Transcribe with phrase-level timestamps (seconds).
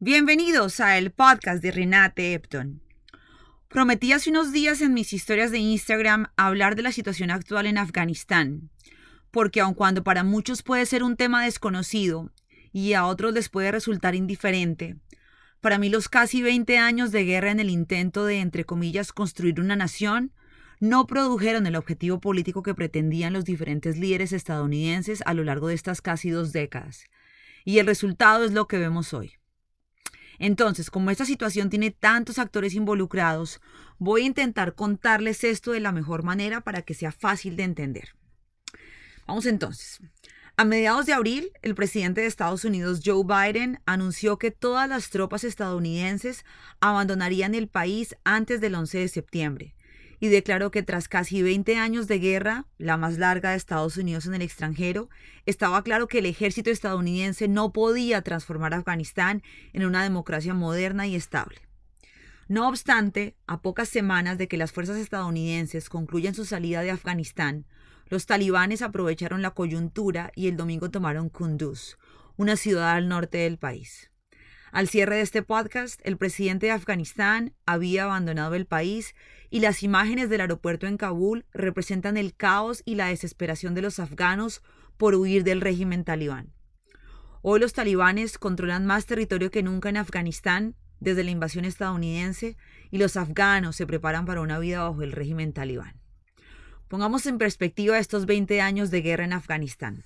[0.00, 2.82] Bienvenidos a el podcast de Renate Epton.
[3.68, 7.78] Prometí hace unos días en mis historias de Instagram hablar de la situación actual en
[7.78, 8.70] Afganistán,
[9.30, 12.32] porque aun cuando para muchos puede ser un tema desconocido
[12.72, 14.96] y a otros les puede resultar indiferente,
[15.62, 19.60] para mí los casi 20 años de guerra en el intento de, entre comillas, construir
[19.60, 20.32] una nación
[20.80, 25.74] no produjeron el objetivo político que pretendían los diferentes líderes estadounidenses a lo largo de
[25.74, 27.04] estas casi dos décadas.
[27.64, 29.34] Y el resultado es lo que vemos hoy.
[30.40, 33.60] Entonces, como esta situación tiene tantos actores involucrados,
[33.98, 38.16] voy a intentar contarles esto de la mejor manera para que sea fácil de entender.
[39.28, 40.00] Vamos entonces.
[40.54, 45.08] A mediados de abril, el presidente de Estados Unidos, Joe Biden, anunció que todas las
[45.08, 46.44] tropas estadounidenses
[46.78, 49.74] abandonarían el país antes del 11 de septiembre,
[50.20, 54.26] y declaró que tras casi 20 años de guerra, la más larga de Estados Unidos
[54.26, 55.08] en el extranjero,
[55.46, 61.06] estaba claro que el ejército estadounidense no podía transformar a Afganistán en una democracia moderna
[61.06, 61.62] y estable.
[62.48, 67.64] No obstante, a pocas semanas de que las fuerzas estadounidenses concluyan su salida de Afganistán,
[68.12, 71.96] los talibanes aprovecharon la coyuntura y el domingo tomaron Kunduz,
[72.36, 74.10] una ciudad al norte del país.
[74.70, 79.14] Al cierre de este podcast, el presidente de Afganistán había abandonado el país
[79.48, 83.98] y las imágenes del aeropuerto en Kabul representan el caos y la desesperación de los
[83.98, 84.62] afganos
[84.98, 86.52] por huir del régimen talibán.
[87.40, 92.58] Hoy los talibanes controlan más territorio que nunca en Afganistán desde la invasión estadounidense
[92.90, 96.01] y los afganos se preparan para una vida bajo el régimen talibán.
[96.92, 100.04] Pongamos en perspectiva estos 20 años de guerra en Afganistán.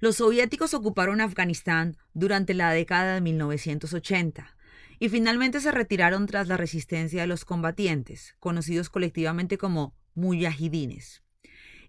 [0.00, 4.56] Los soviéticos ocuparon Afganistán durante la década de 1980
[4.98, 11.22] y finalmente se retiraron tras la resistencia de los combatientes, conocidos colectivamente como muyahidines.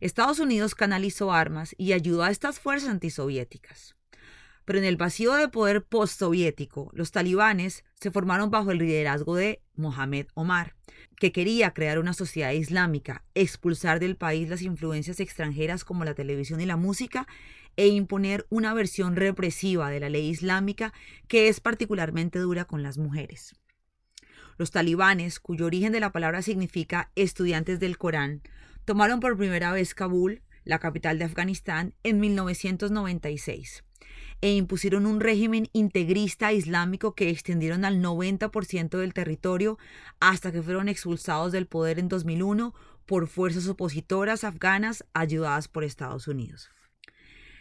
[0.02, 3.96] Estados Unidos canalizó armas y ayudó a estas fuerzas antisoviéticas.
[4.66, 9.63] Pero en el vacío de poder postsoviético, los talibanes se formaron bajo el liderazgo de
[9.75, 10.75] Mohamed Omar,
[11.19, 16.62] que quería crear una sociedad islámica, expulsar del país las influencias extranjeras como la televisión
[16.62, 17.28] y la música
[17.75, 20.94] e imponer una versión represiva de la ley islámica
[21.28, 23.53] que es particularmente dura con las mujeres.
[24.58, 28.41] Los talibanes, cuyo origen de la palabra significa estudiantes del Corán,
[28.85, 33.84] tomaron por primera vez Kabul, la capital de Afganistán, en 1996
[34.42, 39.78] e impusieron un régimen integrista islámico que extendieron al 90% del territorio
[40.20, 42.74] hasta que fueron expulsados del poder en 2001
[43.06, 46.70] por fuerzas opositoras afganas ayudadas por Estados Unidos.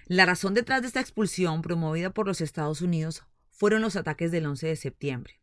[0.07, 4.47] La razón detrás de esta expulsión promovida por los Estados Unidos fueron los ataques del
[4.47, 5.41] 11 de septiembre.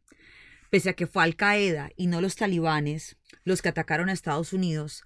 [0.70, 4.54] Pese a que fue Al Qaeda y no los talibanes los que atacaron a Estados
[4.54, 5.04] Unidos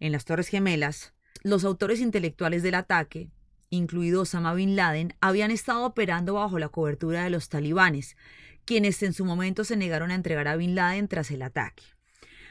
[0.00, 1.12] en las Torres Gemelas,
[1.42, 3.30] los autores intelectuales del ataque,
[3.72, 8.16] incluido Osama Bin Laden, habían estado operando bajo la cobertura de los talibanes,
[8.64, 11.82] quienes en su momento se negaron a entregar a Bin Laden tras el ataque.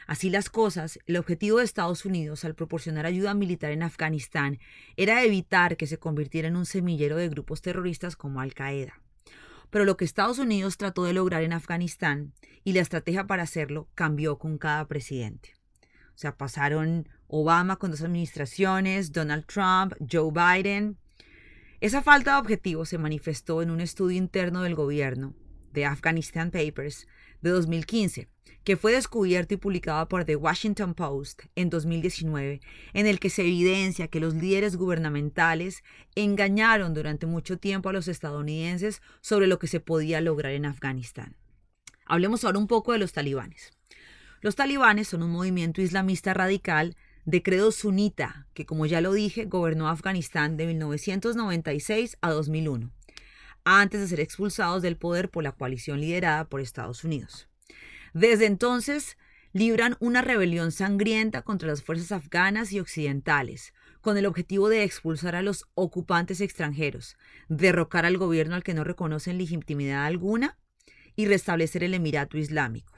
[0.08, 4.60] Así las cosas, el objetivo de Estados Unidos al proporcionar ayuda militar en Afganistán
[4.98, 9.00] era evitar que se convirtiera en un semillero de grupos terroristas como Al Qaeda.
[9.70, 12.34] Pero lo que Estados Unidos trató de lograr en Afganistán
[12.64, 15.54] y la estrategia para hacerlo cambió con cada presidente.
[16.16, 20.98] O sea, pasaron Obama con dos administraciones, Donald Trump, Joe Biden.
[21.82, 25.34] Esa falta de objetivo se manifestó en un estudio interno del gobierno,
[25.74, 27.08] de Afghanistan Papers,
[27.42, 28.28] de 2015,
[28.64, 32.62] que fue descubierto y publicado por The Washington Post en 2019,
[32.94, 35.84] en el que se evidencia que los líderes gubernamentales
[36.14, 41.36] engañaron durante mucho tiempo a los estadounidenses sobre lo que se podía lograr en Afganistán.
[42.06, 43.72] Hablemos ahora un poco de los talibanes.
[44.42, 49.46] Los talibanes son un movimiento islamista radical de credo sunita que, como ya lo dije,
[49.46, 52.92] gobernó Afganistán de 1996 a 2001,
[53.64, 57.48] antes de ser expulsados del poder por la coalición liderada por Estados Unidos.
[58.14, 59.18] Desde entonces,
[59.54, 65.36] libran una rebelión sangrienta contra las fuerzas afganas y occidentales, con el objetivo de expulsar
[65.36, 67.18] a los ocupantes extranjeros,
[67.50, 70.58] derrocar al gobierno al que no reconocen legitimidad alguna
[71.16, 72.94] y restablecer el Emirato Islámico.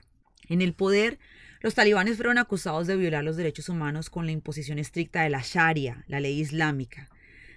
[0.47, 1.19] En el poder,
[1.63, 5.41] los talibanes fueron acusados de violar los derechos humanos con la imposición estricta de la
[5.43, 7.09] Sharia, la ley islámica,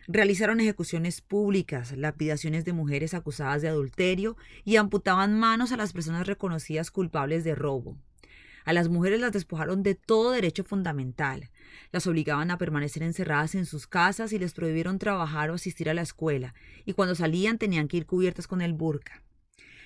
[0.09, 6.29] Realizaron ejecuciones públicas, lapidaciones de mujeres acusadas de adulterio y amputaban manos a las personas
[6.29, 7.97] reconocidas culpables de robo.
[8.65, 11.51] A las mujeres las despojaron de todo derecho fundamental.
[11.91, 15.95] Las obligaban a permanecer encerradas en sus casas y les prohibieron trabajar o asistir a
[15.95, 16.55] la escuela,
[16.85, 19.23] y cuando salían tenían que ir cubiertas con el burka.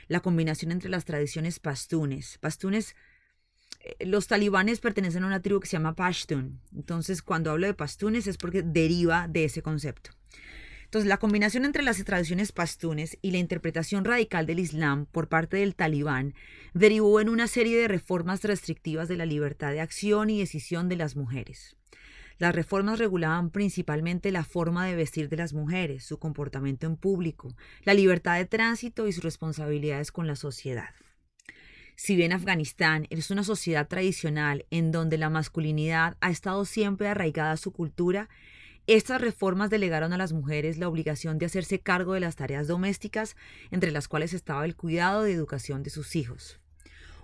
[0.07, 2.37] la combinación entre las tradiciones pastunes.
[2.39, 2.97] Pastunes,
[4.01, 6.61] los talibanes pertenecen a una tribu que se llama Pashtun.
[6.75, 10.11] Entonces, cuando hablo de pastunes es porque deriva de ese concepto.
[10.85, 15.59] Entonces, la combinación entre las tradiciones pastunes y la interpretación radical del Islam por parte
[15.59, 16.35] del talibán
[16.75, 20.97] derivó en una serie de reformas restrictivas de la libertad de acción y decisión de
[20.97, 21.77] las mujeres.
[22.39, 27.55] Las reformas regulaban principalmente la forma de vestir de las mujeres, su comportamiento en público,
[27.85, 30.89] la libertad de tránsito y sus responsabilidades con la sociedad.
[32.03, 37.53] Si bien Afganistán es una sociedad tradicional en donde la masculinidad ha estado siempre arraigada
[37.53, 38.31] a su cultura,
[38.87, 43.37] estas reformas delegaron a las mujeres la obligación de hacerse cargo de las tareas domésticas,
[43.71, 46.59] entre las cuales estaba el cuidado y educación de sus hijos.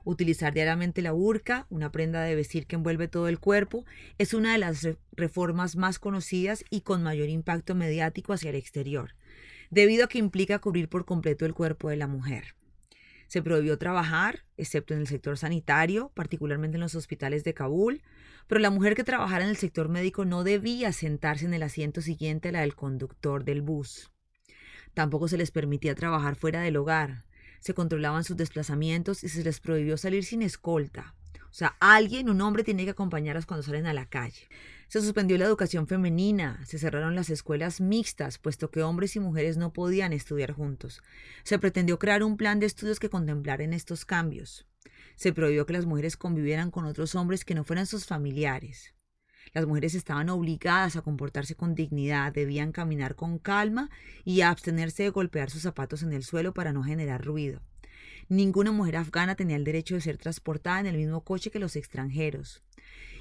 [0.05, 3.87] Utilizar diariamente la burka, una prenda de vestir que envuelve todo el cuerpo,
[4.19, 9.14] es una de las reformas más conocidas y con mayor impacto mediático hacia el exterior,
[9.70, 12.56] debido a que implica cubrir por completo el cuerpo de la mujer.
[13.26, 18.02] Se prohibió trabajar, excepto en el sector sanitario, particularmente en los hospitales de Kabul,
[18.46, 22.00] pero la mujer que trabajara en el sector médico no debía sentarse en el asiento
[22.00, 24.11] siguiente a la del conductor del bus.
[24.94, 27.25] Tampoco se les permitía trabajar fuera del hogar,
[27.61, 31.14] se controlaban sus desplazamientos y se les prohibió salir sin escolta.
[31.51, 34.49] O sea, alguien, un hombre, tiene que acompañarlas cuando salen a la calle.
[34.89, 39.57] Se suspendió la educación femenina, se cerraron las escuelas mixtas, puesto que hombres y mujeres
[39.57, 41.03] no podían estudiar juntos.
[41.43, 44.67] Se pretendió crear un plan de estudios que contemplara estos cambios.
[45.17, 48.95] Se prohibió que las mujeres convivieran con otros hombres que no fueran sus familiares.
[49.55, 53.91] Las mujeres estaban obligadas a comportarse con dignidad, debían caminar con calma
[54.25, 57.63] y abstenerse de golpear sus zapatos en el suelo para no generar ruido.
[58.28, 61.76] Ninguna mujer afgana tenía el derecho de ser transportada en el mismo coche que los
[61.76, 62.62] extranjeros.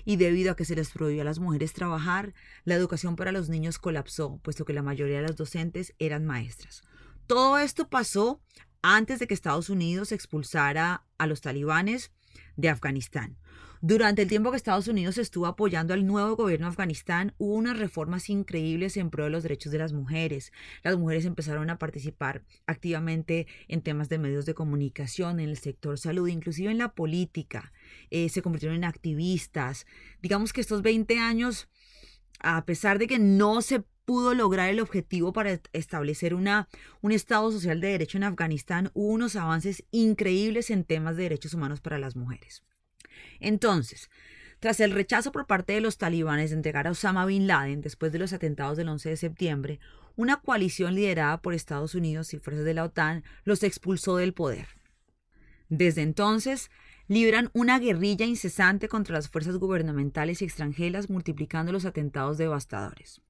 [0.03, 3.49] Y debido a que se les prohibió a las mujeres trabajar, la educación para los
[3.49, 6.83] niños colapsó, puesto que la mayoría de las docentes eran maestras.
[7.27, 8.41] Todo esto pasó
[8.81, 12.11] antes de que Estados Unidos expulsara a los talibanes
[12.55, 13.37] de Afganistán.
[13.81, 17.77] Durante el tiempo que Estados Unidos estuvo apoyando al nuevo gobierno de Afganistán, hubo unas
[17.77, 20.53] reformas increíbles en pro de los derechos de las mujeres.
[20.83, 25.99] Las mujeres empezaron a participar activamente en temas de medios de comunicación, en el sector
[25.99, 27.73] salud, inclusive en la política.
[28.11, 29.85] Eh, se convirtieron en activistas.
[30.21, 31.67] Digamos que estos 20 años,
[32.39, 36.69] a pesar de que no se pudo lograr el objetivo para establecer una,
[37.01, 41.53] un Estado social de derecho en Afganistán, hubo unos avances increíbles en temas de derechos
[41.53, 42.63] humanos para las mujeres.
[43.39, 44.09] Entonces,
[44.59, 48.11] tras el rechazo por parte de los talibanes de entregar a Osama Bin Laden después
[48.11, 49.79] de los atentados del 11 de septiembre,
[50.15, 54.67] una coalición liderada por Estados Unidos y fuerzas de la OTAN los expulsó del poder.
[55.69, 56.69] Desde entonces,
[57.07, 63.21] libran una guerrilla incesante contra las fuerzas gubernamentales y extranjeras, multiplicando los atentados devastadores.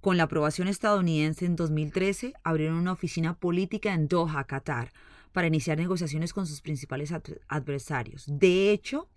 [0.00, 4.92] Con la aprobación estadounidense en 2013, abrieron una oficina política en Doha, Qatar,
[5.32, 7.12] para iniciar negociaciones con sus principales
[7.48, 8.24] adversarios.
[8.26, 9.08] De hecho,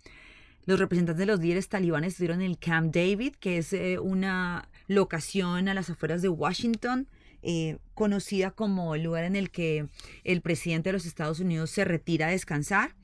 [0.64, 4.68] los representantes de los líderes talibanes estuvieron en el Camp David, que es eh, una
[4.86, 7.08] locación a las afueras de Washington,
[7.42, 9.88] eh, conocida como el lugar en el que
[10.22, 12.94] el presidente de los Estados Unidos se retira a descansar.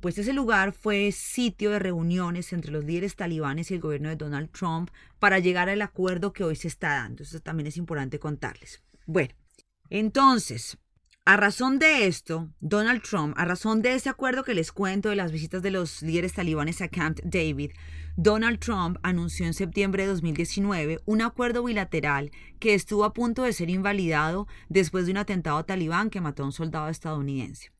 [0.00, 4.16] Pues ese lugar fue sitio de reuniones entre los líderes talibanes y el gobierno de
[4.16, 7.24] Donald Trump para llegar al acuerdo que hoy se está dando.
[7.24, 8.82] Eso también es importante contarles.
[9.06, 9.34] Bueno,
[9.90, 10.78] entonces,
[11.26, 15.16] a razón de esto, Donald Trump, a razón de ese acuerdo que les cuento de
[15.16, 17.72] las visitas de los líderes talibanes a Camp David,
[18.16, 23.52] Donald Trump anunció en septiembre de 2019 un acuerdo bilateral que estuvo a punto de
[23.52, 27.70] ser invalidado después de un atentado talibán que mató a un soldado estadounidense.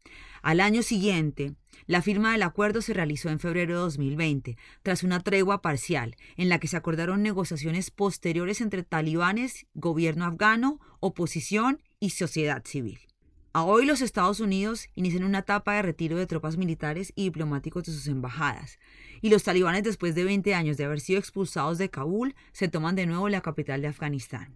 [0.42, 1.54] Al año siguiente,
[1.86, 6.48] la firma del acuerdo se realizó en febrero de 2020, tras una tregua parcial, en
[6.48, 13.09] la que se acordaron negociaciones posteriores entre talibanes, gobierno afgano, oposición y sociedad civil.
[13.52, 17.82] A hoy los Estados Unidos inician una etapa de retiro de tropas militares y diplomáticos
[17.82, 18.78] de sus embajadas,
[19.22, 22.94] y los talibanes después de 20 años de haber sido expulsados de Kabul se toman
[22.94, 24.54] de nuevo la capital de Afganistán.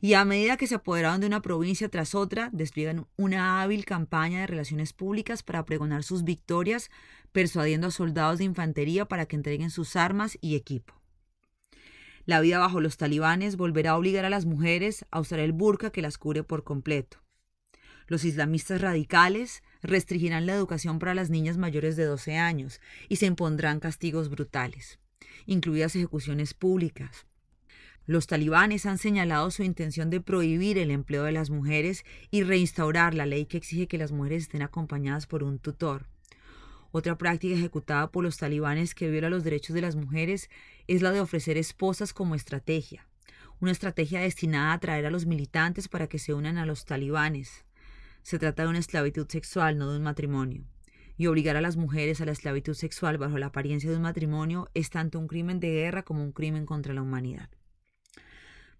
[0.00, 4.40] Y a medida que se apoderaron de una provincia tras otra, despliegan una hábil campaña
[4.40, 6.90] de relaciones públicas para pregonar sus victorias,
[7.30, 11.00] persuadiendo a soldados de infantería para que entreguen sus armas y equipo.
[12.24, 15.90] La vida bajo los talibanes volverá a obligar a las mujeres a usar el burka
[15.90, 17.23] que las cubre por completo
[18.06, 23.26] los islamistas radicales restringirán la educación para las niñas mayores de 12 años y se
[23.26, 24.98] impondrán castigos brutales,
[25.46, 27.26] incluidas ejecuciones públicas.
[28.06, 33.14] Los talibanes han señalado su intención de prohibir el empleo de las mujeres y reinstaurar
[33.14, 36.06] la ley que exige que las mujeres estén acompañadas por un tutor.
[36.92, 40.50] Otra práctica ejecutada por los talibanes que viola los derechos de las mujeres
[40.86, 43.06] es la de ofrecer esposas como estrategia,
[43.58, 47.64] una estrategia destinada a atraer a los militantes para que se unan a los talibanes.
[48.24, 50.64] Se trata de una esclavitud sexual, no de un matrimonio.
[51.18, 54.70] Y obligar a las mujeres a la esclavitud sexual bajo la apariencia de un matrimonio
[54.72, 57.50] es tanto un crimen de guerra como un crimen contra la humanidad.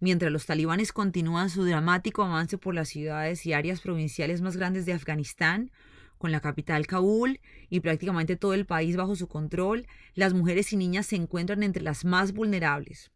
[0.01, 4.87] Mientras los talibanes continúan su dramático avance por las ciudades y áreas provinciales más grandes
[4.87, 5.71] de Afganistán,
[6.17, 10.79] con la capital Kabul y prácticamente todo el país bajo su control, las mujeres y
[10.79, 13.11] niñas se encuentran entre las más vulnerables.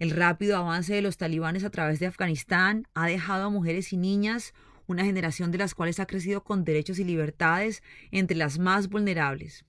[0.00, 3.98] El rápido avance de los talibanes a través de Afganistán ha dejado a mujeres y
[3.98, 4.52] niñas
[4.92, 9.64] una generación de las cuales ha crecido con derechos y libertades entre las más vulnerables.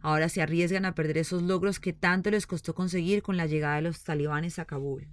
[0.00, 3.76] Ahora se arriesgan a perder esos logros que tanto les costó conseguir con la llegada
[3.76, 5.08] de los talibanes a Kabul.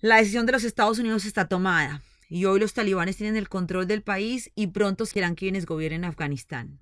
[0.00, 3.86] La decisión de los Estados Unidos está tomada y hoy los talibanes tienen el control
[3.86, 6.78] del país y pronto serán quienes gobiernen Afganistán.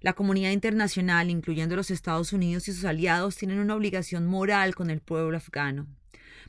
[0.00, 4.88] La comunidad internacional, incluyendo los Estados Unidos y sus aliados, tienen una obligación moral con
[4.88, 5.86] el pueblo afgano.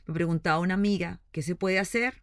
[0.06, 2.22] Me preguntaba una amiga, ¿qué se puede hacer?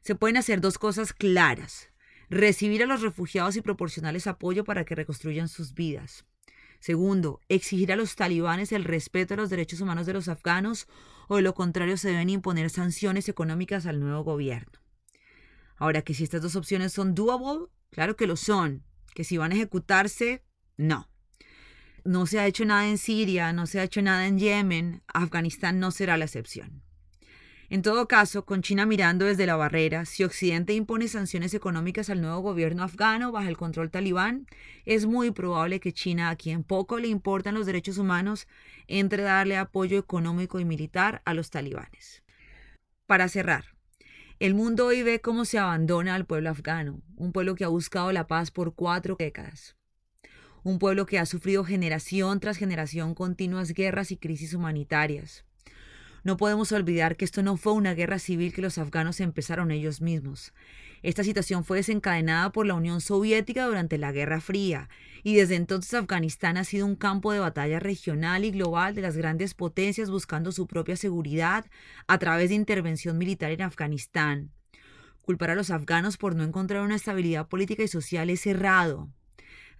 [0.00, 1.90] Se pueden hacer dos cosas claras.
[2.30, 6.24] Recibir a los refugiados y proporcionarles apoyo para que reconstruyan sus vidas.
[6.78, 10.88] Segundo, exigir a los talibanes el respeto a los derechos humanos de los afganos
[11.28, 14.80] o de lo contrario se deben imponer sanciones económicas al nuevo gobierno.
[15.76, 19.52] Ahora que si estas dos opciones son doable, claro que lo son, que si van
[19.52, 20.42] a ejecutarse,
[20.76, 21.10] no.
[22.04, 25.80] No se ha hecho nada en Siria, no se ha hecho nada en Yemen, Afganistán
[25.80, 26.82] no será la excepción.
[27.72, 32.20] En todo caso, con China mirando desde la barrera, si Occidente impone sanciones económicas al
[32.20, 34.48] nuevo gobierno afgano bajo el control talibán,
[34.86, 38.48] es muy probable que China, a quien poco le importan los derechos humanos,
[38.88, 42.24] entre darle apoyo económico y militar a los talibanes.
[43.06, 43.66] Para cerrar,
[44.40, 48.10] el mundo hoy ve cómo se abandona al pueblo afgano, un pueblo que ha buscado
[48.10, 49.76] la paz por cuatro décadas,
[50.64, 55.44] un pueblo que ha sufrido generación tras generación continuas guerras y crisis humanitarias,
[56.24, 60.00] no podemos olvidar que esto no fue una guerra civil que los afganos empezaron ellos
[60.00, 60.52] mismos.
[61.02, 64.90] Esta situación fue desencadenada por la Unión Soviética durante la Guerra Fría,
[65.22, 69.16] y desde entonces Afganistán ha sido un campo de batalla regional y global de las
[69.16, 71.64] grandes potencias buscando su propia seguridad
[72.06, 74.50] a través de intervención militar en Afganistán.
[75.22, 79.08] Culpar a los afganos por no encontrar una estabilidad política y social es errado.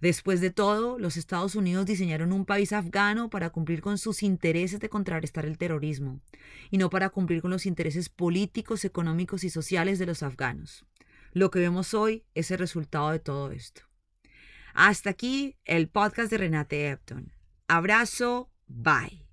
[0.01, 4.79] Después de todo, los Estados Unidos diseñaron un país afgano para cumplir con sus intereses
[4.79, 6.19] de contrarrestar el terrorismo,
[6.71, 10.85] y no para cumplir con los intereses políticos, económicos y sociales de los afganos.
[11.33, 13.83] Lo que vemos hoy es el resultado de todo esto.
[14.73, 17.31] Hasta aquí el podcast de Renate Epton.
[17.67, 19.27] Abrazo, bye.